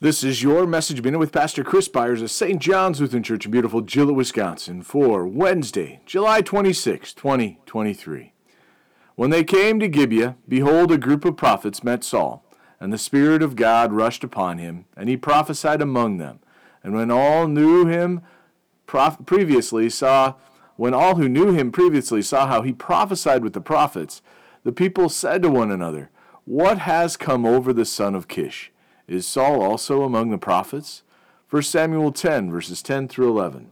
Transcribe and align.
This 0.00 0.22
is 0.22 0.44
your 0.44 0.64
message 0.64 1.02
minute 1.02 1.18
with 1.18 1.32
Pastor 1.32 1.64
Chris 1.64 1.88
Byars 1.88 2.22
of 2.22 2.30
St. 2.30 2.60
John's 2.60 3.00
Lutheran 3.00 3.24
Church 3.24 3.46
in 3.46 3.50
beautiful 3.50 3.82
Gillett, 3.82 4.14
Wisconsin 4.14 4.82
for 4.82 5.26
Wednesday, 5.26 5.98
July 6.06 6.40
26, 6.40 7.12
2023. 7.14 8.32
When 9.16 9.30
they 9.30 9.42
came 9.42 9.80
to 9.80 9.88
Gibeah, 9.88 10.36
behold, 10.46 10.92
a 10.92 10.98
group 10.98 11.24
of 11.24 11.36
prophets 11.36 11.82
met 11.82 12.04
Saul, 12.04 12.44
and 12.78 12.92
the 12.92 12.96
Spirit 12.96 13.42
of 13.42 13.56
God 13.56 13.92
rushed 13.92 14.22
upon 14.22 14.58
him, 14.58 14.84
and 14.96 15.08
he 15.08 15.16
prophesied 15.16 15.82
among 15.82 16.18
them. 16.18 16.38
And 16.84 16.94
when 16.94 17.10
all 17.10 17.48
knew 17.48 17.84
him 17.84 18.20
prof- 18.86 19.26
previously 19.26 19.90
saw, 19.90 20.34
when 20.76 20.94
all 20.94 21.16
who 21.16 21.28
knew 21.28 21.50
him 21.50 21.72
previously 21.72 22.22
saw 22.22 22.46
how 22.46 22.62
he 22.62 22.72
prophesied 22.72 23.42
with 23.42 23.52
the 23.52 23.60
prophets, 23.60 24.22
the 24.62 24.70
people 24.70 25.08
said 25.08 25.42
to 25.42 25.50
one 25.50 25.72
another, 25.72 26.10
What 26.44 26.78
has 26.78 27.16
come 27.16 27.44
over 27.44 27.72
the 27.72 27.84
son 27.84 28.14
of 28.14 28.28
Kish? 28.28 28.70
Is 29.08 29.26
Saul 29.26 29.62
also 29.62 30.02
among 30.02 30.30
the 30.30 30.38
prophets? 30.38 31.02
1 31.48 31.62
Samuel 31.62 32.12
10, 32.12 32.50
verses 32.50 32.82
10 32.82 33.08
through 33.08 33.30
11. 33.30 33.70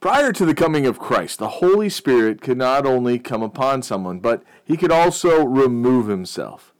Prior 0.00 0.32
to 0.32 0.46
the 0.46 0.54
coming 0.54 0.86
of 0.86 1.00
Christ, 1.00 1.40
the 1.40 1.48
Holy 1.48 1.88
Spirit 1.88 2.40
could 2.40 2.56
not 2.56 2.86
only 2.86 3.18
come 3.18 3.42
upon 3.42 3.82
someone, 3.82 4.20
but 4.20 4.44
he 4.64 4.76
could 4.76 4.92
also 4.92 5.44
remove 5.44 6.06
himself. 6.06 6.72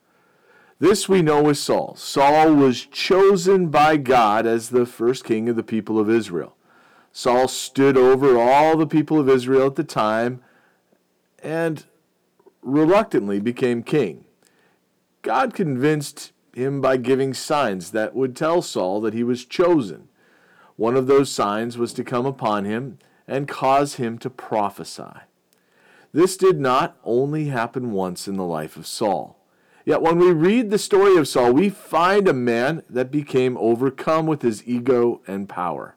This 0.78 1.08
we 1.08 1.22
know 1.22 1.42
with 1.42 1.58
Saul. 1.58 1.96
Saul 1.96 2.54
was 2.54 2.86
chosen 2.86 3.66
by 3.66 3.96
God 3.96 4.46
as 4.46 4.68
the 4.68 4.86
first 4.86 5.24
king 5.24 5.48
of 5.48 5.56
the 5.56 5.64
people 5.64 5.98
of 5.98 6.08
Israel. 6.08 6.54
Saul 7.10 7.48
stood 7.48 7.96
over 7.96 8.38
all 8.38 8.76
the 8.76 8.86
people 8.86 9.18
of 9.18 9.28
Israel 9.28 9.66
at 9.66 9.74
the 9.74 9.82
time 9.82 10.40
and 11.42 11.84
reluctantly 12.62 13.40
became 13.40 13.82
king. 13.82 14.24
God 15.28 15.52
convinced 15.52 16.32
him 16.54 16.80
by 16.80 16.96
giving 16.96 17.34
signs 17.34 17.90
that 17.90 18.14
would 18.14 18.34
tell 18.34 18.62
Saul 18.62 19.02
that 19.02 19.12
he 19.12 19.22
was 19.22 19.44
chosen. 19.44 20.08
One 20.76 20.96
of 20.96 21.06
those 21.06 21.30
signs 21.30 21.76
was 21.76 21.92
to 21.92 22.02
come 22.02 22.24
upon 22.24 22.64
him 22.64 22.98
and 23.26 23.46
cause 23.46 23.96
him 23.96 24.16
to 24.20 24.30
prophesy. 24.30 25.20
This 26.14 26.38
did 26.38 26.58
not 26.58 26.96
only 27.04 27.48
happen 27.48 27.92
once 27.92 28.26
in 28.26 28.38
the 28.38 28.46
life 28.46 28.78
of 28.78 28.86
Saul. 28.86 29.38
Yet 29.84 30.00
when 30.00 30.18
we 30.18 30.32
read 30.32 30.70
the 30.70 30.78
story 30.78 31.18
of 31.18 31.28
Saul, 31.28 31.52
we 31.52 31.68
find 31.68 32.26
a 32.26 32.32
man 32.32 32.82
that 32.88 33.10
became 33.10 33.58
overcome 33.58 34.26
with 34.26 34.40
his 34.40 34.66
ego 34.66 35.20
and 35.26 35.46
power. 35.46 35.94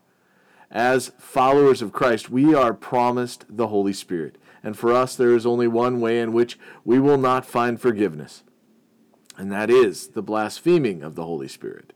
As 0.70 1.14
followers 1.18 1.82
of 1.82 1.94
Christ, 1.94 2.30
we 2.30 2.54
are 2.54 2.74
promised 2.74 3.46
the 3.48 3.68
Holy 3.68 3.94
Spirit. 3.94 4.38
And 4.62 4.78
for 4.78 4.92
us, 4.92 5.16
there 5.16 5.34
is 5.34 5.46
only 5.46 5.70
one 5.70 6.02
way 6.02 6.20
in 6.20 6.34
which 6.34 6.60
we 6.84 7.00
will 7.00 7.18
not 7.18 7.46
find 7.46 7.80
forgiveness 7.80 8.44
and 9.38 9.52
that 9.52 9.70
is 9.70 10.10
the 10.10 10.22
blaspheming 10.22 11.04
of 11.04 11.16
the 11.16 11.26
Holy 11.26 11.48
Spirit. 11.48 11.94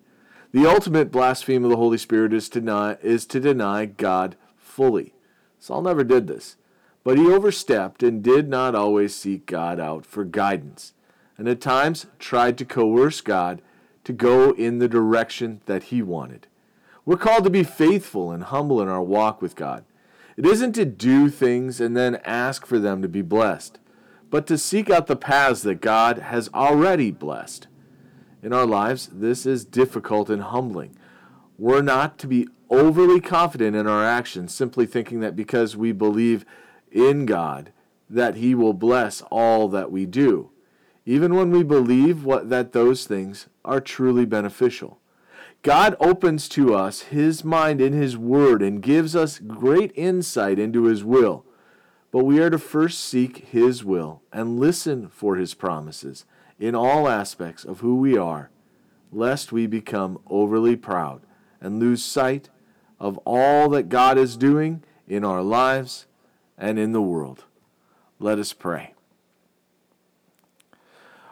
The 0.51 0.65
ultimate 0.65 1.11
blaspheme 1.11 1.63
of 1.63 1.69
the 1.69 1.77
Holy 1.77 1.97
Spirit 1.97 2.33
is 2.33 2.47
to 2.49 2.61
deny, 2.61 2.97
is 3.01 3.25
to 3.27 3.39
deny 3.39 3.85
God 3.85 4.35
fully. 4.57 5.13
Saul 5.59 5.81
never 5.81 6.03
did 6.03 6.27
this, 6.27 6.55
but 7.03 7.17
he 7.17 7.27
overstepped 7.27 8.03
and 8.03 8.23
did 8.23 8.47
not 8.47 8.75
always 8.75 9.13
seek 9.13 9.45
God 9.45 9.79
out 9.79 10.05
for 10.05 10.23
guidance, 10.23 10.93
and 11.37 11.47
at 11.49 11.59
times 11.59 12.05
tried 12.19 12.57
to 12.57 12.65
coerce 12.65 13.21
God 13.21 13.61
to 14.05 14.13
go 14.13 14.51
in 14.51 14.79
the 14.79 14.87
direction 14.87 15.61
that 15.65 15.83
he 15.83 16.01
wanted. 16.01 16.47
We're 17.05 17.17
called 17.17 17.43
to 17.43 17.49
be 17.49 17.63
faithful 17.63 18.31
and 18.31 18.43
humble 18.43 18.81
in 18.81 18.87
our 18.87 19.03
walk 19.03 19.41
with 19.41 19.55
God. 19.55 19.83
It 20.37 20.45
isn't 20.45 20.73
to 20.73 20.85
do 20.85 21.29
things 21.29 21.79
and 21.79 21.95
then 21.95 22.15
ask 22.23 22.65
for 22.65 22.79
them 22.79 23.01
to 23.01 23.07
be 23.07 23.21
blessed 23.21 23.79
but 24.35 24.47
to 24.47 24.57
seek 24.57 24.89
out 24.89 25.07
the 25.07 25.15
paths 25.15 25.61
that 25.61 25.79
God 25.79 26.17
has 26.17 26.49
already 26.53 27.09
blessed. 27.09 27.69
In 28.43 28.51
our 28.51 28.65
lives, 28.65 29.09
this 29.13 29.45
is 29.45 29.63
difficult 29.63 30.29
and 30.29 30.41
humbling. 30.41 30.93
We're 31.57 31.81
not 31.81 32.17
to 32.17 32.27
be 32.27 32.49
overly 32.69 33.21
confident 33.21 33.77
in 33.77 33.87
our 33.87 34.03
actions, 34.03 34.53
simply 34.53 34.87
thinking 34.87 35.21
that 35.21 35.37
because 35.37 35.77
we 35.77 35.93
believe 35.93 36.43
in 36.91 37.25
God, 37.25 37.71
that 38.09 38.35
He 38.35 38.53
will 38.53 38.73
bless 38.73 39.21
all 39.31 39.69
that 39.69 39.89
we 39.89 40.05
do, 40.05 40.49
even 41.05 41.33
when 41.33 41.49
we 41.49 41.63
believe 41.63 42.25
what, 42.25 42.49
that 42.49 42.73
those 42.73 43.05
things 43.05 43.47
are 43.63 43.79
truly 43.79 44.25
beneficial. 44.25 44.99
God 45.61 45.95
opens 46.01 46.49
to 46.49 46.75
us 46.75 47.03
His 47.03 47.45
mind 47.45 47.79
in 47.79 47.93
His 47.93 48.17
Word 48.17 48.61
and 48.61 48.81
gives 48.81 49.15
us 49.15 49.39
great 49.39 49.93
insight 49.95 50.59
into 50.59 50.83
His 50.83 51.05
will. 51.05 51.44
But 52.15 52.23
we 52.23 52.39
are 52.39 52.49
to 52.49 52.57
first 52.57 53.01
seek 53.01 53.49
His 53.49 53.83
will 53.83 54.21
and 54.31 54.57
listen 54.57 55.09
for 55.09 55.35
His 55.35 55.53
promises 55.53 56.23
in 56.57 56.73
all 56.73 57.09
aspects 57.09 57.65
of 57.65 57.81
who 57.81 57.97
we 57.97 58.17
are, 58.17 58.49
lest 59.11 59.51
we 59.51 59.67
become 59.67 60.19
overly 60.29 60.77
proud 60.77 61.23
and 61.59 61.77
lose 61.77 62.05
sight 62.05 62.47
of 63.01 63.17
all 63.25 63.67
that 63.71 63.89
God 63.89 64.17
is 64.17 64.37
doing 64.37 64.81
in 65.09 65.25
our 65.25 65.41
lives 65.41 66.05
and 66.57 66.79
in 66.79 66.93
the 66.93 67.01
world. 67.01 67.43
Let 68.17 68.39
us 68.39 68.53
pray. 68.53 68.93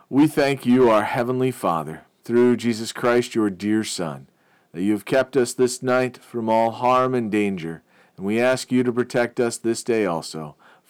We 0.10 0.28
thank 0.28 0.66
you, 0.66 0.90
our 0.90 1.06
Heavenly 1.06 1.52
Father, 1.52 2.02
through 2.26 2.58
Jesus 2.58 2.92
Christ, 2.92 3.36
your 3.36 3.50
dear 3.50 3.86
Son, 3.86 4.28
that 4.74 4.84
you 4.84 4.92
have 4.92 5.06
kept 5.06 5.38
us 5.38 5.54
this 5.54 5.82
night 5.82 6.18
from 6.18 6.50
all 6.50 6.72
harm 6.72 7.16
and 7.16 7.32
danger, 7.32 7.84
and 8.18 8.26
we 8.26 8.38
ask 8.38 8.70
you 8.70 8.84
to 8.84 8.92
protect 8.92 9.40
us 9.40 9.56
this 9.56 9.82
day 9.82 10.06
also 10.06 10.58